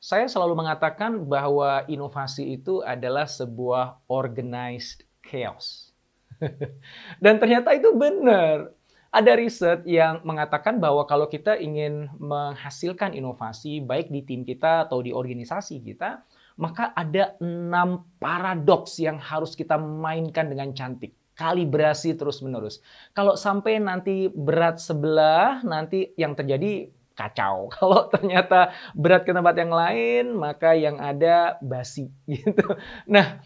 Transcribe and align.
Saya 0.00 0.32
selalu 0.32 0.64
mengatakan 0.64 1.28
bahwa 1.28 1.84
inovasi 1.84 2.56
itu 2.56 2.80
adalah 2.80 3.28
sebuah 3.28 4.00
organized 4.08 5.04
chaos. 5.20 5.92
Dan 7.22 7.36
ternyata 7.36 7.76
itu 7.76 7.92
benar. 7.92 8.72
Ada 9.12 9.36
riset 9.36 9.84
yang 9.84 10.24
mengatakan 10.24 10.80
bahwa 10.80 11.04
kalau 11.04 11.28
kita 11.28 11.60
ingin 11.60 12.08
menghasilkan 12.16 13.12
inovasi 13.12 13.84
baik 13.84 14.08
di 14.08 14.24
tim 14.24 14.40
kita 14.40 14.88
atau 14.88 15.04
di 15.04 15.12
organisasi 15.12 15.84
kita, 15.84 16.24
maka 16.56 16.96
ada 16.96 17.36
enam 17.36 18.08
paradoks 18.16 18.96
yang 19.04 19.20
harus 19.20 19.52
kita 19.52 19.76
mainkan 19.76 20.48
dengan 20.48 20.72
cantik 20.72 21.12
kalibrasi 21.36 22.16
terus-menerus. 22.16 22.84
Kalau 23.16 23.36
sampai 23.36 23.80
nanti 23.80 24.28
berat 24.28 24.76
sebelah, 24.76 25.64
nanti 25.64 26.12
yang 26.20 26.36
terjadi 26.36 26.92
kacau. 27.20 27.68
Kalau 27.76 28.08
ternyata 28.08 28.72
berat 28.96 29.28
ke 29.28 29.36
tempat 29.36 29.52
yang 29.60 29.72
lain, 29.72 30.24
maka 30.32 30.72
yang 30.72 30.96
ada 30.96 31.60
basi 31.60 32.08
gitu. 32.32 32.64
Nah, 33.04 33.44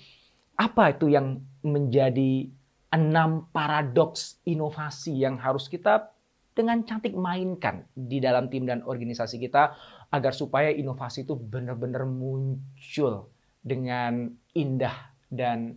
apa 0.54 0.94
itu 0.94 1.10
yang 1.10 1.42
menjadi 1.66 2.46
enam 2.94 3.50
paradoks 3.50 4.38
inovasi 4.46 5.26
yang 5.26 5.34
harus 5.42 5.66
kita 5.66 6.14
dengan 6.54 6.86
cantik 6.86 7.18
mainkan 7.18 7.82
di 7.90 8.22
dalam 8.22 8.46
tim 8.46 8.62
dan 8.62 8.86
organisasi 8.86 9.42
kita 9.42 9.74
agar 10.14 10.30
supaya 10.30 10.70
inovasi 10.70 11.26
itu 11.26 11.34
benar-benar 11.34 12.06
muncul 12.06 13.34
dengan 13.58 14.30
indah 14.54 15.10
dan 15.26 15.74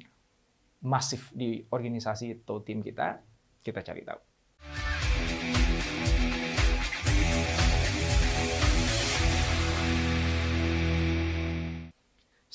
masif 0.85 1.33
di 1.33 1.65
organisasi 1.73 2.45
atau 2.45 2.61
tim 2.61 2.85
kita, 2.85 3.17
kita 3.65 3.81
cari 3.81 4.05
tahu. 4.05 4.21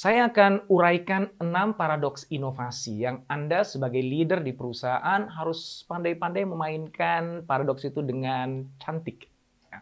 Saya 0.03 0.27
akan 0.27 0.67
uraikan 0.67 1.31
enam 1.39 1.78
paradoks 1.78 2.27
inovasi 2.27 3.06
yang 3.06 3.22
Anda 3.31 3.62
sebagai 3.62 4.03
leader 4.03 4.42
di 4.42 4.50
perusahaan 4.50 5.31
harus 5.31 5.86
pandai-pandai 5.86 6.42
memainkan 6.42 7.47
paradoks 7.47 7.86
itu 7.86 8.03
dengan 8.03 8.67
cantik. 8.83 9.30
Ya. 9.70 9.78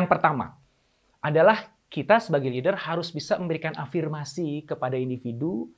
Yang 0.00 0.16
pertama 0.16 0.56
adalah 1.20 1.76
kita 1.92 2.24
sebagai 2.24 2.48
leader 2.48 2.72
harus 2.72 3.12
bisa 3.12 3.36
memberikan 3.36 3.76
afirmasi 3.76 4.64
kepada 4.64 4.96
individu, 4.96 5.68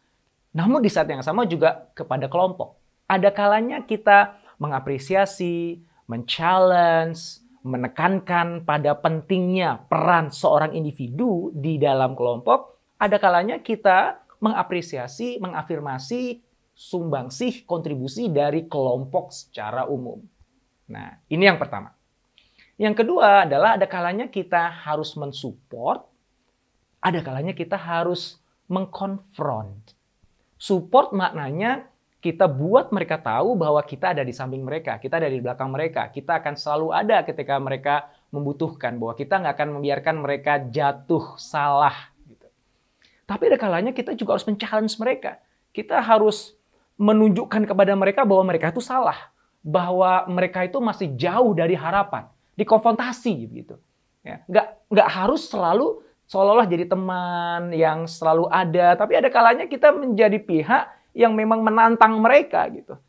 namun 0.54 0.78
di 0.78 0.86
saat 0.86 1.10
yang 1.10 1.26
sama 1.26 1.42
juga 1.50 1.90
kepada 1.98 2.30
kelompok. 2.30 2.78
Ada 3.10 3.34
kalanya 3.34 3.82
kita 3.82 4.38
mengapresiasi, 4.62 5.82
men-challenge, 6.06 7.18
menekankan 7.66 8.62
pada 8.62 8.94
pentingnya 8.94 9.90
peran 9.90 10.30
seorang 10.30 10.70
individu 10.70 11.50
di 11.50 11.82
dalam 11.82 12.14
kelompok, 12.14 12.72
ada 13.02 13.18
kalanya 13.18 13.58
kita 13.58 14.22
mengapresiasi, 14.38 15.42
mengafirmasi 15.42 16.38
sumbangsih 16.70 17.66
kontribusi 17.66 18.30
dari 18.30 18.70
kelompok 18.70 19.34
secara 19.34 19.90
umum. 19.90 20.22
Nah, 20.86 21.18
ini 21.26 21.50
yang 21.50 21.58
pertama. 21.58 21.90
Yang 22.78 23.02
kedua 23.02 23.42
adalah 23.42 23.74
ada 23.74 23.90
kalanya 23.90 24.30
kita 24.30 24.70
harus 24.86 25.18
mensupport, 25.18 26.06
ada 27.02 27.18
kalanya 27.26 27.58
kita 27.58 27.74
harus 27.74 28.38
mengkonfront. 28.70 29.98
Support 30.62 31.10
maknanya 31.10 31.90
kita 32.22 32.46
buat 32.46 32.94
mereka 32.94 33.18
tahu 33.18 33.58
bahwa 33.58 33.82
kita 33.82 34.14
ada 34.14 34.22
di 34.22 34.30
samping 34.30 34.62
mereka, 34.62 35.02
kita 35.02 35.18
ada 35.18 35.26
di 35.26 35.42
belakang 35.42 35.74
mereka, 35.74 36.06
kita 36.06 36.38
akan 36.38 36.54
selalu 36.54 36.94
ada 36.94 37.26
ketika 37.26 37.58
mereka 37.58 38.06
membutuhkan, 38.30 38.94
bahwa 38.94 39.18
kita 39.18 39.42
nggak 39.42 39.54
akan 39.58 39.70
membiarkan 39.74 40.16
mereka 40.22 40.62
jatuh 40.70 41.34
salah 41.34 42.11
tapi 43.32 43.48
ada 43.48 43.56
kalanya 43.56 43.96
kita 43.96 44.12
juga 44.12 44.36
harus 44.36 44.44
men-challenge 44.44 44.92
mereka. 45.00 45.40
Kita 45.72 46.04
harus 46.04 46.52
menunjukkan 47.00 47.64
kepada 47.64 47.96
mereka 47.96 48.28
bahwa 48.28 48.44
mereka 48.52 48.68
itu 48.68 48.84
salah. 48.84 49.32
Bahwa 49.64 50.28
mereka 50.28 50.68
itu 50.68 50.76
masih 50.84 51.16
jauh 51.16 51.56
dari 51.56 51.72
harapan. 51.72 52.28
Dikonfrontasi 52.60 53.32
gitu. 53.56 53.80
Ya, 54.20 54.44
nggak, 54.44 54.66
nggak 54.92 55.08
harus 55.08 55.48
selalu 55.48 56.04
seolah-olah 56.28 56.68
jadi 56.68 56.84
teman 56.84 57.72
yang 57.72 58.04
selalu 58.04 58.52
ada. 58.52 59.00
Tapi 59.00 59.16
ada 59.16 59.32
kalanya 59.32 59.64
kita 59.64 59.96
menjadi 59.96 60.36
pihak 60.36 60.92
yang 61.16 61.32
memang 61.32 61.64
menantang 61.64 62.20
mereka 62.20 62.68
gitu. 62.68 63.00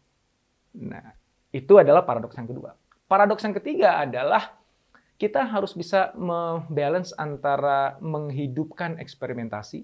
Nah, 0.79 1.11
itu 1.51 1.75
adalah 1.75 2.07
paradoks 2.07 2.39
yang 2.39 2.47
kedua. 2.47 2.79
Paradoks 3.11 3.43
yang 3.43 3.55
ketiga 3.59 3.99
adalah 3.99 4.55
kita 5.19 5.43
harus 5.43 5.75
bisa 5.75 6.15
membalance 6.15 7.11
antara 7.19 7.99
menghidupkan 7.99 8.95
eksperimentasi 9.03 9.83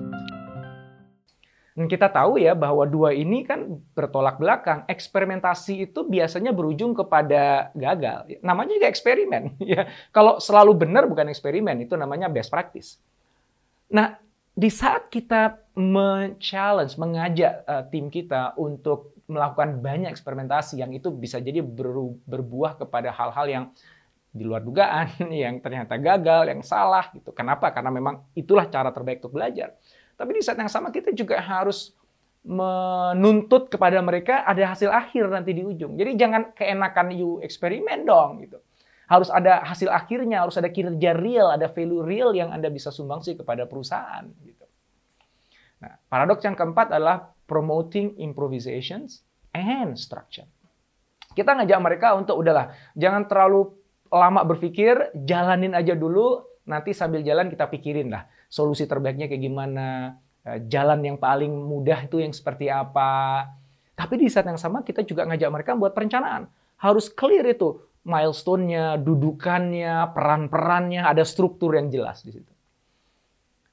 dan 1.71 1.87
kita 1.87 2.11
tahu 2.11 2.35
ya 2.35 2.51
bahwa 2.51 2.83
dua 2.83 3.15
ini 3.15 3.47
kan 3.47 3.79
bertolak 3.95 4.35
belakang. 4.35 4.83
Eksperimentasi 4.91 5.87
itu 5.87 6.03
biasanya 6.03 6.51
berujung 6.51 6.91
kepada 6.91 7.71
gagal. 7.71 8.27
Namanya 8.43 8.75
juga 8.75 8.91
eksperimen. 8.91 9.43
Ya, 9.71 9.87
kalau 10.11 10.35
selalu 10.43 10.83
benar 10.83 11.07
bukan 11.07 11.31
eksperimen, 11.31 11.87
itu 11.87 11.95
namanya 11.95 12.27
best 12.27 12.51
practice. 12.51 12.99
Nah, 13.87 14.19
di 14.51 14.67
saat 14.67 15.07
kita 15.07 15.63
men-challenge, 15.79 16.99
mengajak 16.99 17.63
uh, 17.63 17.87
tim 17.87 18.11
kita 18.11 18.51
untuk 18.59 19.15
melakukan 19.31 19.79
banyak 19.79 20.11
eksperimentasi 20.11 20.83
yang 20.83 20.91
itu 20.91 21.07
bisa 21.07 21.39
jadi 21.39 21.63
ber 21.63 21.95
berbuah 22.27 22.83
kepada 22.83 23.15
hal-hal 23.15 23.47
yang 23.47 23.65
di 24.35 24.43
luar 24.43 24.59
dugaan, 24.59 25.07
yang 25.31 25.63
ternyata 25.63 25.95
gagal, 25.95 26.51
yang 26.51 26.59
salah 26.67 27.07
gitu. 27.15 27.31
Kenapa? 27.31 27.71
Karena 27.71 27.95
memang 27.95 28.27
itulah 28.35 28.67
cara 28.67 28.91
terbaik 28.91 29.23
untuk 29.23 29.39
belajar. 29.39 29.71
Tapi 30.21 30.37
di 30.37 30.45
saat 30.45 30.61
yang 30.61 30.69
sama 30.69 30.93
kita 30.93 31.09
juga 31.17 31.41
harus 31.41 31.97
menuntut 32.45 33.73
kepada 33.73 33.97
mereka 34.05 34.45
ada 34.45 34.69
hasil 34.69 34.93
akhir 34.93 35.33
nanti 35.33 35.57
di 35.57 35.65
ujung. 35.65 35.97
Jadi 35.97 36.13
jangan 36.13 36.53
keenakan 36.53 37.09
you 37.09 37.41
eksperimen 37.41 38.05
dong 38.05 38.45
gitu. 38.45 38.61
Harus 39.09 39.33
ada 39.33 39.65
hasil 39.65 39.89
akhirnya, 39.89 40.45
harus 40.45 40.61
ada 40.61 40.69
kinerja 40.69 41.17
real, 41.17 41.49
ada 41.49 41.65
value 41.73 42.05
real 42.05 42.37
yang 42.37 42.53
Anda 42.53 42.69
bisa 42.69 42.93
sumbangsi 42.93 43.33
kepada 43.33 43.65
perusahaan 43.65 44.29
gitu. 44.45 44.65
Nah, 45.81 45.97
paradoks 46.05 46.45
yang 46.45 46.53
keempat 46.53 46.93
adalah 46.93 47.33
promoting 47.49 48.21
improvisations 48.21 49.25
and 49.57 49.97
structure. 49.97 50.45
Kita 51.33 51.57
ngajak 51.57 51.79
mereka 51.81 52.13
untuk 52.13 52.37
udahlah, 52.37 52.77
jangan 52.93 53.25
terlalu 53.25 53.73
lama 54.13 54.45
berpikir, 54.45 55.17
jalanin 55.25 55.73
aja 55.73 55.97
dulu, 55.97 56.45
nanti 56.69 56.93
sambil 56.93 57.25
jalan 57.25 57.49
kita 57.49 57.65
pikirin 57.67 58.13
lah 58.13 58.29
solusi 58.51 58.83
terbaiknya 58.83 59.31
kayak 59.31 59.39
gimana, 59.47 60.19
eh, 60.43 60.59
jalan 60.67 60.99
yang 60.99 61.15
paling 61.15 61.49
mudah 61.49 62.03
itu 62.03 62.19
yang 62.19 62.35
seperti 62.35 62.67
apa. 62.67 63.47
Tapi 63.95 64.19
di 64.19 64.27
saat 64.27 64.43
yang 64.43 64.59
sama 64.59 64.83
kita 64.83 65.07
juga 65.07 65.23
ngajak 65.23 65.49
mereka 65.49 65.71
buat 65.79 65.95
perencanaan. 65.95 66.51
Harus 66.75 67.07
clear 67.07 67.47
itu 67.47 67.79
milestone-nya, 68.03 68.99
dudukannya, 68.99 70.11
peran-perannya, 70.11 71.05
ada 71.05 71.23
struktur 71.23 71.77
yang 71.77 71.87
jelas 71.87 72.25
di 72.25 72.33
situ. 72.33 72.51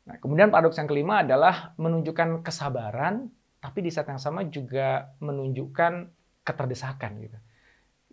Nah, 0.05 0.17
kemudian 0.21 0.53
paradoks 0.53 0.77
yang 0.77 0.89
kelima 0.89 1.25
adalah 1.25 1.73
menunjukkan 1.81 2.45
kesabaran, 2.45 3.29
tapi 3.59 3.85
di 3.85 3.91
saat 3.93 4.09
yang 4.09 4.21
sama 4.21 4.45
juga 4.47 5.13
menunjukkan 5.21 6.09
keterdesakan 6.45 7.13
gitu. 7.25 7.39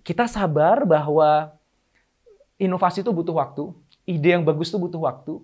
Kita 0.04 0.28
sabar 0.28 0.84
bahwa 0.88 1.56
inovasi 2.60 3.04
itu 3.04 3.12
butuh 3.12 3.36
waktu, 3.36 3.64
ide 4.08 4.40
yang 4.40 4.44
bagus 4.44 4.72
itu 4.72 4.80
butuh 4.80 5.04
waktu, 5.04 5.40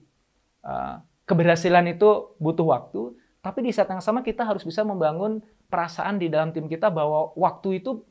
eh, 0.63 0.95
keberhasilan 1.31 1.87
itu 1.95 2.35
butuh 2.35 2.67
waktu, 2.67 3.15
Tapi 3.41 3.65
di 3.65 3.73
saat 3.73 3.89
yang 3.89 4.05
sama 4.05 4.21
kita 4.21 4.45
harus 4.45 4.61
bisa 4.61 4.85
membangun 4.85 5.41
perasaan 5.65 6.21
di 6.21 6.29
dalam 6.29 6.53
tim 6.53 6.69
kita 6.69 6.93
bahwa 6.93 7.33
waktu 7.33 7.81
itu 7.81 8.05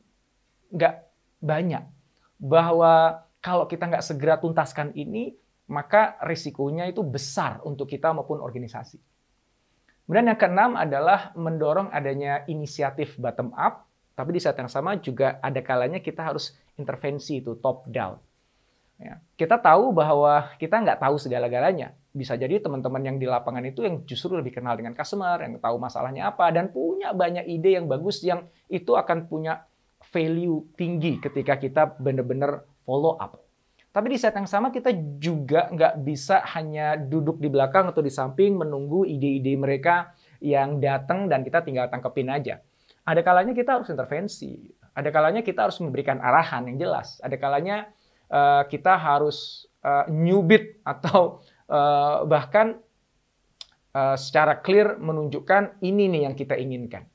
nggak 0.75 1.07
banyak. 1.39 1.87
Bahwa 2.35 3.23
kalau 3.39 3.63
kita 3.63 3.87
nggak 3.87 4.03
segera 4.03 4.35
tuntaskan 4.43 4.91
ini, 4.91 5.31
maka 5.71 6.19
risikonya 6.27 6.91
itu 6.91 6.99
besar 6.99 7.63
untuk 7.63 7.87
kita 7.87 8.11
maupun 8.11 8.43
organisasi. 8.43 8.99
Kemudian 10.03 10.35
yang 10.35 10.35
keenam 10.35 10.75
adalah 10.75 11.31
mendorong 11.39 11.87
adanya 11.95 12.43
inisiatif 12.51 13.15
bottom 13.15 13.55
up, 13.55 13.87
tapi 14.11 14.35
di 14.35 14.43
saat 14.43 14.59
yang 14.59 14.67
sama 14.67 14.99
juga 14.99 15.39
ada 15.39 15.63
kalanya 15.63 16.03
kita 16.03 16.27
harus 16.27 16.51
intervensi 16.75 17.39
itu 17.39 17.55
top 17.55 17.87
down. 17.87 18.19
Ya. 19.01 19.17
Kita 19.33 19.57
tahu 19.57 19.89
bahwa 19.97 20.53
kita 20.61 20.77
nggak 20.77 21.01
tahu 21.01 21.17
segala-galanya. 21.17 21.97
Bisa 22.13 22.37
jadi 22.37 22.61
teman-teman 22.61 23.01
yang 23.01 23.17
di 23.17 23.25
lapangan 23.25 23.65
itu 23.65 23.81
yang 23.81 24.05
justru 24.05 24.37
lebih 24.37 24.53
kenal 24.61 24.77
dengan 24.77 24.93
customer, 24.93 25.41
yang 25.41 25.57
tahu 25.57 25.81
masalahnya 25.81 26.29
apa, 26.29 26.53
dan 26.53 26.69
punya 26.69 27.09
banyak 27.09 27.49
ide 27.49 27.81
yang 27.81 27.89
bagus 27.89 28.21
yang 28.21 28.45
itu 28.69 28.93
akan 28.93 29.25
punya 29.25 29.65
value 30.13 30.69
tinggi 30.77 31.17
ketika 31.17 31.57
kita 31.57 31.97
benar-benar 31.97 32.61
follow 32.85 33.17
up. 33.17 33.41
Tapi 33.91 34.07
di 34.13 34.17
saat 34.21 34.37
yang 34.37 34.47
sama 34.47 34.71
kita 34.71 34.93
juga 35.19 35.67
nggak 35.67 36.05
bisa 36.05 36.45
hanya 36.55 36.95
duduk 36.95 37.41
di 37.41 37.51
belakang 37.51 37.91
atau 37.91 37.99
di 37.99 38.13
samping 38.13 38.55
menunggu 38.55 39.03
ide-ide 39.03 39.57
mereka 39.59 40.15
yang 40.39 40.79
datang 40.79 41.27
dan 41.27 41.43
kita 41.43 41.59
tinggal 41.65 41.89
tangkepin 41.91 42.31
aja. 42.31 42.63
Ada 43.03 43.19
kalanya 43.25 43.51
kita 43.51 43.81
harus 43.81 43.89
intervensi. 43.91 44.61
Ada 44.95 45.09
kalanya 45.11 45.41
kita 45.43 45.67
harus 45.67 45.79
memberikan 45.83 46.23
arahan 46.23 46.71
yang 46.71 46.77
jelas. 46.87 47.19
Ada 47.19 47.35
kalanya 47.35 47.91
uh, 48.31 48.63
kita 48.65 48.95
harus 48.95 49.67
uh, 49.83 50.07
nyubit 50.07 50.79
atau 50.87 51.43
uh, 51.67 52.23
bahkan 52.31 52.79
uh, 53.93 54.17
secara 54.17 54.63
clear 54.63 54.97
menunjukkan 54.97 55.83
ini 55.83 56.07
nih 56.07 56.21
yang 56.31 56.35
kita 56.35 56.55
inginkan. 56.55 57.05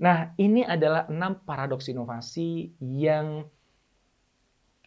Nah, 0.00 0.32
ini 0.40 0.64
adalah 0.64 1.04
enam 1.12 1.44
paradoks 1.44 1.92
inovasi 1.92 2.72
yang 2.80 3.44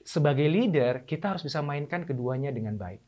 sebagai 0.03 0.49
leader 0.49 1.05
kita 1.05 1.31
harus 1.37 1.45
bisa 1.45 1.61
mainkan 1.61 2.03
keduanya 2.03 2.49
dengan 2.49 2.75
baik. 2.75 2.99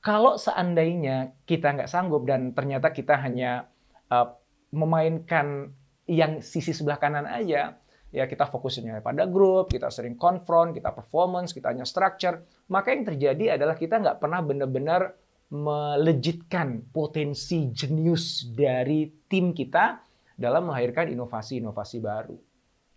Kalau 0.00 0.40
seandainya 0.40 1.36
kita 1.44 1.76
nggak 1.76 1.90
sanggup 1.90 2.24
dan 2.24 2.56
ternyata 2.56 2.88
kita 2.94 3.20
hanya 3.20 3.68
uh, 4.08 4.32
memainkan 4.72 5.74
yang 6.08 6.40
sisi 6.40 6.72
sebelah 6.72 6.96
kanan 6.96 7.28
aja, 7.28 7.76
ya 8.10 8.26
kita 8.26 8.50
fokusnya 8.50 9.02
pada 9.02 9.26
grup, 9.30 9.70
kita 9.70 9.86
sering 9.88 10.18
konfront, 10.18 10.74
kita 10.74 10.90
performance, 10.90 11.54
kita 11.54 11.70
hanya 11.70 11.86
structure, 11.86 12.42
maka 12.70 12.90
yang 12.90 13.06
terjadi 13.06 13.58
adalah 13.58 13.78
kita 13.78 14.02
nggak 14.02 14.18
pernah 14.18 14.42
benar-benar 14.42 15.14
melejitkan 15.50 16.90
potensi 16.94 17.70
jenius 17.74 18.46
dari 18.50 19.10
tim 19.26 19.50
kita 19.50 19.98
dalam 20.38 20.70
melahirkan 20.70 21.10
inovasi-inovasi 21.10 21.98
baru. 21.98 22.38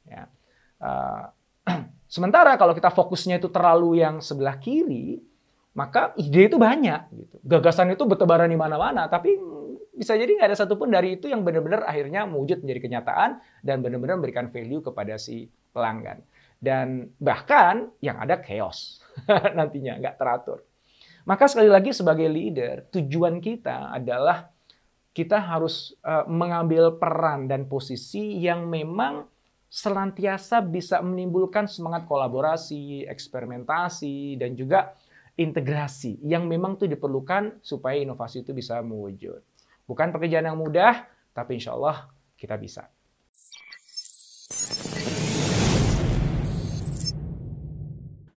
Ya. 0.06 0.30
Uh, 0.78 1.26
sementara 2.14 2.54
kalau 2.58 2.78
kita 2.78 2.94
fokusnya 2.94 3.42
itu 3.42 3.50
terlalu 3.50 4.02
yang 4.02 4.22
sebelah 4.22 4.62
kiri, 4.62 5.22
maka 5.74 6.14
ide 6.22 6.54
itu 6.54 6.62
banyak, 6.62 7.10
gitu. 7.18 7.36
gagasan 7.42 7.98
itu 7.98 8.06
bertebaran 8.06 8.46
di 8.46 8.58
mana-mana, 8.58 9.10
tapi 9.10 9.34
bisa 9.94 10.18
jadi 10.18 10.30
nggak 10.30 10.50
ada 10.50 10.58
satupun 10.58 10.90
dari 10.90 11.22
itu 11.22 11.30
yang 11.30 11.46
benar-benar 11.46 11.86
akhirnya 11.86 12.26
mewujud 12.26 12.66
menjadi 12.66 12.82
kenyataan 12.90 13.30
dan 13.62 13.86
benar-benar 13.86 14.18
memberikan 14.18 14.50
value 14.50 14.82
kepada 14.82 15.16
si 15.22 15.48
pelanggan. 15.74 16.22
Dan 16.58 17.12
bahkan 17.20 17.92
yang 18.00 18.18
ada 18.18 18.40
chaos 18.40 19.04
nantinya, 19.58 20.00
nggak 20.00 20.16
teratur. 20.18 20.64
Maka 21.24 21.48
sekali 21.48 21.72
lagi 21.72 21.96
sebagai 21.96 22.28
leader, 22.28 22.88
tujuan 22.92 23.40
kita 23.40 23.96
adalah 23.96 24.52
kita 25.14 25.40
harus 25.40 25.94
uh, 26.04 26.26
mengambil 26.26 26.98
peran 26.98 27.46
dan 27.46 27.70
posisi 27.70 28.42
yang 28.42 28.68
memang 28.68 29.30
senantiasa 29.70 30.62
bisa 30.62 31.02
menimbulkan 31.02 31.70
semangat 31.70 32.06
kolaborasi, 32.10 33.06
eksperimentasi, 33.10 34.38
dan 34.42 34.58
juga 34.58 34.94
integrasi 35.34 36.22
yang 36.22 36.46
memang 36.46 36.78
itu 36.78 36.86
diperlukan 36.86 37.58
supaya 37.66 37.98
inovasi 37.98 38.46
itu 38.46 38.54
bisa 38.54 38.82
mewujud. 38.86 39.42
Bukan 39.84 40.16
pekerjaan 40.16 40.48
yang 40.48 40.60
mudah, 40.60 41.06
tapi 41.36 41.60
insya 41.60 41.76
Allah 41.76 42.08
kita 42.40 42.56
bisa. 42.56 42.88